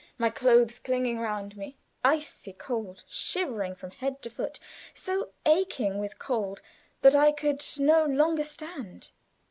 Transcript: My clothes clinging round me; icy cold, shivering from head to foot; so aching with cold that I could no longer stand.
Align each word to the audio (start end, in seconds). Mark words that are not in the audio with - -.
My 0.17 0.31
clothes 0.31 0.79
clinging 0.79 1.19
round 1.19 1.55
me; 1.55 1.77
icy 2.03 2.53
cold, 2.53 3.03
shivering 3.07 3.75
from 3.75 3.91
head 3.91 4.19
to 4.23 4.31
foot; 4.31 4.59
so 4.95 5.29
aching 5.45 5.99
with 5.99 6.17
cold 6.17 6.59
that 7.03 7.13
I 7.13 7.31
could 7.31 7.63
no 7.77 8.05
longer 8.05 8.41
stand. 8.43 9.11